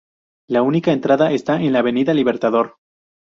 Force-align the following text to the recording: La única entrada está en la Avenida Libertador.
La 0.49 0.63
única 0.63 0.93
entrada 0.93 1.31
está 1.31 1.61
en 1.61 1.73
la 1.73 1.79
Avenida 1.81 2.15
Libertador. 2.15 2.77